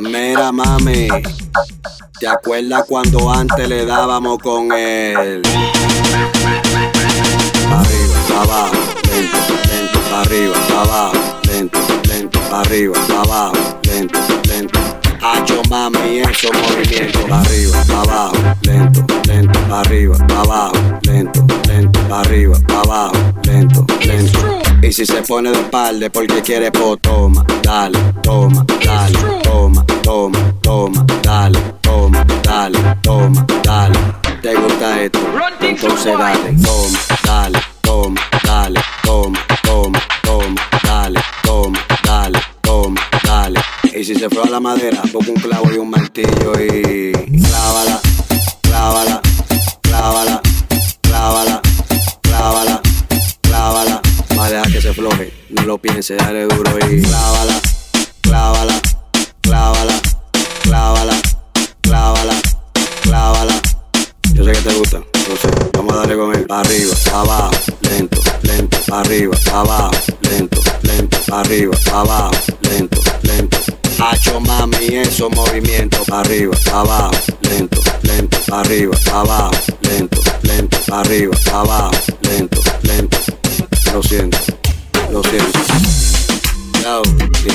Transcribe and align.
Mira, 0.00 0.52
mami, 0.52 1.08
¿te 2.18 2.26
acuerdas 2.26 2.84
cuando 2.88 3.30
antes 3.30 3.68
le 3.68 3.84
dábamos 3.84 4.38
con 4.38 4.72
él? 4.72 5.42
Arriba, 7.70 8.42
abajo, 8.42 8.76
lento, 9.04 9.38
lento, 9.68 9.98
arriba, 10.16 10.56
abajo, 10.80 11.12
lento, 11.44 11.78
lento, 12.08 12.40
arriba, 12.50 12.98
abajo, 13.22 13.54
lento, 13.82 14.18
lento. 14.48 14.78
Hacho 15.20 15.62
mami, 15.68 16.18
eso 16.20 16.48
movimiento, 16.52 17.20
arriba, 17.32 17.84
abajo, 18.00 18.36
lento, 18.62 19.04
lento, 19.26 19.58
arriba, 19.74 20.16
abajo, 20.36 20.72
lento, 21.02 21.46
lento, 21.68 22.00
arriba, 22.14 22.56
abajo, 22.68 23.12
lento. 23.44 23.51
Y 24.92 24.94
si 24.94 25.06
se 25.06 25.22
pone 25.22 25.50
de 25.50 25.58
espalda 25.58 26.10
porque 26.10 26.42
quiere, 26.42 26.70
pues 26.70 27.00
toma, 27.00 27.42
dale, 27.62 27.98
toma, 28.22 28.62
dale, 28.84 29.18
toma, 29.42 29.86
toma, 30.02 30.54
toma, 30.60 31.06
dale, 31.22 31.58
toma, 31.80 32.26
dale, 32.42 32.78
toma, 33.00 33.46
dale. 33.64 33.98
¿Te 34.42 34.54
gusta 34.54 35.00
esto? 35.00 35.18
Entonces 35.60 36.18
dale, 36.18 36.54
toma, 36.62 36.98
dale, 37.24 37.58
toma, 37.80 38.20
dale, 38.44 38.80
toma, 39.02 39.38
toma, 39.62 39.98
toma, 40.22 40.60
dale, 40.84 41.20
toma, 41.42 41.78
dale, 42.04 42.38
toma, 42.60 43.00
dale. 43.24 43.60
Y 43.94 44.04
si 44.04 44.14
se 44.14 44.28
fue 44.28 44.42
a 44.42 44.50
la 44.50 44.60
madera, 44.60 45.00
pongo 45.10 45.32
un 45.32 45.40
clavo 45.40 45.72
y 45.72 45.78
un 45.78 45.88
martillo 45.88 46.52
y 46.60 47.12
clávala, 47.40 47.98
clávala, 48.60 49.22
piense, 55.82 56.14
dale 56.14 56.46
duro 56.46 56.78
y 56.88 57.02
clávala, 57.02 57.60
clávala, 58.20 58.80
clávala, 59.40 60.00
clávala, 60.62 61.16
clávala, 61.82 62.34
clávala. 63.02 63.60
Yo 64.32 64.44
sé 64.44 64.52
que 64.52 64.60
te 64.60 64.74
gusta, 64.74 65.02
sé, 65.40 65.48
vamos 65.72 65.92
a 65.92 65.96
darle 65.96 66.16
con 66.16 66.34
él. 66.34 66.46
Arriba, 66.48 66.94
abajo, 67.12 67.50
lento, 67.82 68.20
lento, 68.42 68.78
arriba, 68.94 69.36
abajo, 69.52 69.90
lento, 70.22 70.60
lento, 70.82 71.18
arriba, 71.34 71.76
abajo, 71.92 72.30
lento, 72.62 73.00
lento. 73.22 73.58
Hacho 73.98 74.40
mami, 74.40 74.86
eso 74.96 75.28
movimiento, 75.30 75.98
arriba, 76.12 76.56
abajo, 76.72 77.10
lento, 77.42 77.80
lento, 78.02 78.38
arriba, 78.54 78.96
abajo, 79.12 79.50
lento, 79.82 80.20
lento, 80.42 80.78
arriba, 80.94 81.36
abajo, 81.52 81.90
lento, 82.22 82.60
lento. 82.82 83.18
Lo 83.92 84.02
siento, 84.02 84.38
lo 85.12 85.22
siento. 85.24 85.58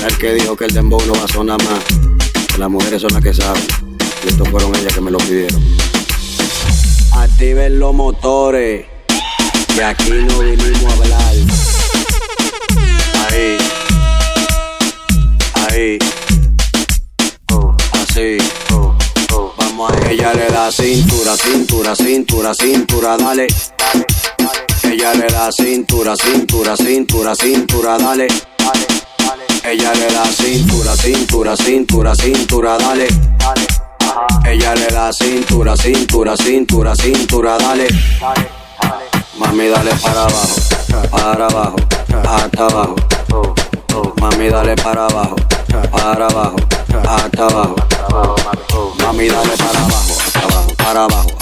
El 0.05 0.17
que 0.17 0.33
dijo 0.35 0.55
que 0.55 0.65
el 0.65 0.73
dembow 0.73 1.01
no 1.05 1.13
va 1.13 1.23
a 1.23 1.27
sonar 1.27 1.61
más. 1.63 2.57
Las 2.57 2.69
mujeres 2.69 3.01
son 3.01 3.11
las 3.13 3.23
que 3.23 3.33
saben. 3.33 3.63
Y 4.23 4.27
estos 4.29 4.47
fueron 4.49 4.75
ellas 4.75 4.93
que 4.93 5.01
me 5.01 5.11
lo 5.11 5.17
pidieron. 5.17 5.61
Activen 7.13 7.79
los 7.79 7.93
motores, 7.93 8.85
que 9.75 9.83
aquí 9.83 10.11
no 10.11 10.39
vinimos 10.39 10.83
a 10.83 10.93
hablar. 10.93 11.33
Ahí, 13.27 13.57
ahí, 15.69 15.99
oh, 17.53 17.75
así. 17.93 18.37
oh, 18.73 18.95
oh. 19.33 19.53
Vamos 19.57 19.91
a 19.91 20.11
ella 20.11 20.33
le 20.33 20.47
da 20.47 20.71
cintura, 20.71 21.35
cintura, 21.35 21.95
cintura, 21.95 22.53
cintura, 22.53 23.17
dale. 23.17 23.47
Ella 24.89 25.13
le 25.13 25.27
da 25.27 25.51
cintura, 25.51 26.15
cintura, 26.15 26.75
cintura, 26.77 27.35
cintura, 27.35 27.97
dale. 27.97 28.27
Ella 29.63 29.91
le 29.93 30.07
da 30.13 30.23
cintura, 30.25 30.95
cintura, 30.95 31.55
cintura, 31.57 32.15
cintura, 32.15 32.77
dale. 32.77 33.07
Ella 34.45 34.73
le 34.75 34.87
da 34.87 35.11
cintura, 35.11 35.75
cintura, 35.75 36.37
cintura, 36.37 36.95
cintura, 36.95 37.57
dale. 37.57 37.87
Mami, 39.37 39.67
dale 39.67 39.91
para 40.01 40.21
abajo, 40.21 40.55
para 41.11 41.47
abajo, 41.47 41.75
hasta 42.25 42.65
abajo. 42.65 42.95
Mami, 44.21 44.47
dale 44.49 44.75
para 44.75 45.05
abajo, 45.05 45.35
para 45.91 46.27
abajo, 46.27 46.55
hasta 47.07 47.45
abajo. 47.45 47.75
Mami, 49.03 49.27
dale 49.27 49.57
para 49.57 49.79
abajo, 49.79 50.13
hasta 50.25 50.39
abajo, 50.39 50.73
para 50.77 51.03
abajo, 51.03 51.36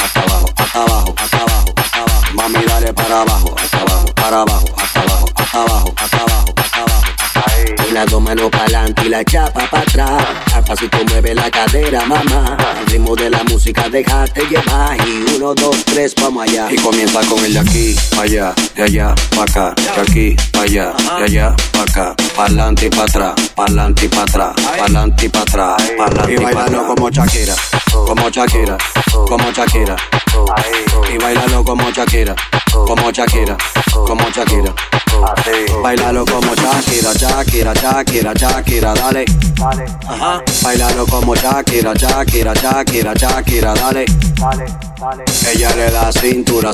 para 3.05 3.21
abajo, 3.21 3.55
hasta 3.55 3.81
abajo, 3.81 4.05
para 4.15 4.41
abajo, 4.41 4.65
hasta 4.77 5.01
abajo, 5.01 5.27
hasta 5.35 5.61
abajo, 5.61 5.93
hasta 5.95 6.17
abajo, 6.17 6.53
hasta 6.57 6.79
abajo. 6.79 7.87
Y 7.87 7.93
las 7.93 8.05
dos 8.09 8.21
manos 8.21 8.49
para 8.49 8.63
adelante 8.63 9.03
y 9.05 9.09
la 9.09 9.23
chapa 9.23 9.69
para 9.69 9.83
atrás. 9.83 10.23
Al 10.55 10.63
pasito 10.63 10.97
mueve 11.09 11.35
la 11.35 11.51
cadera, 11.51 12.03
mamá. 12.05 12.57
Al 12.57 12.85
ritmo 12.87 13.15
de 13.15 13.29
la 13.29 13.43
música, 13.43 13.89
déjate 13.89 14.41
llevar. 14.47 14.97
Y 15.07 15.35
uno, 15.35 15.53
dos, 15.53 15.85
tres, 15.85 16.15
vamos 16.19 16.47
allá. 16.47 16.67
Y 16.71 16.77
comienza 16.77 17.19
con 17.29 17.45
el 17.45 17.53
de 17.53 17.59
aquí, 17.59 17.95
para 18.09 18.23
allá, 18.23 18.53
de 18.75 18.83
allá, 18.83 19.15
para 19.35 19.43
acá. 19.43 19.75
De 19.75 20.01
aquí, 20.01 20.35
para 20.51 20.63
allá, 20.63 20.93
de 21.19 21.23
allá, 21.25 21.55
para 21.71 21.83
acá. 21.83 22.15
Para 22.35 22.47
adelante 22.47 22.85
y 22.87 22.89
para 22.89 23.03
atrás, 23.03 23.33
para 23.55 23.67
adelante 23.67 24.05
y 24.05 24.07
para 24.07 24.23
atrás. 24.23 24.53
Para 24.55 24.83
adelante 24.83 25.25
y 25.25 25.29
para 25.29 25.43
atrás, 25.43 25.91
para 25.95 26.23
adelante 26.23 26.33
y 26.33 26.43
bailando 26.43 26.87
como 26.87 27.09
Shakira, 27.11 27.55
como 27.91 28.29
Shakira, 28.29 28.77
como 29.27 29.51
Shakira. 29.51 29.95
Y 31.13 31.17
bailalo 31.17 31.63
como 31.63 31.89
Shakira, 31.91 32.35
como 32.71 33.11
Shakira, 33.11 33.57
como 33.93 34.29
Shakira. 34.29 34.73
Bailalo 35.81 36.25
como 36.25 36.53
Shakira, 36.55 37.13
Shakira, 37.13 37.73
Shakira, 37.73 38.33
Shakira, 38.33 38.93
dale. 38.93 39.25
Ajá. 40.07 40.41
Bailalo 40.61 41.05
como 41.05 41.35
Shakira, 41.35 41.93
Shakira, 41.93 42.53
Shakira, 42.53 43.13
Shakira, 43.13 43.73
dale. 43.73 44.05
Ella 45.53 45.75
le 45.75 45.91
da 45.91 46.11
cintura. 46.11 46.71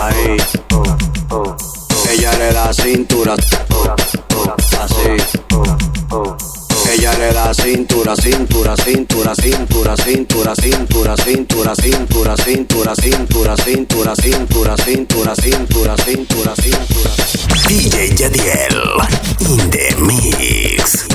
Ahí. 0.00 0.36
Ella 2.10 2.32
le 2.38 2.52
da 2.52 2.72
cintura. 2.72 3.34
Así. 4.80 5.97
La 7.18 7.52
cintura, 7.52 8.14
cintura, 8.14 8.76
cintura, 8.76 9.34
cintura, 9.34 9.96
cintura, 9.96 10.54
cintura, 10.54 11.16
cintura, 11.16 11.16
cintura, 11.16 12.36
cintura, 12.36 12.36
cintura, 12.36 13.56
cintura, 13.56 14.14
cintura, 14.14 14.76
cintura, 14.76 15.34
cintura, 15.34 15.96
cintura, 15.96 16.54
cintura. 16.54 16.54
DJ 17.66 18.14
Yadiel 18.14 18.78
in 19.40 19.70
the 19.70 19.96
mix. 20.00 21.07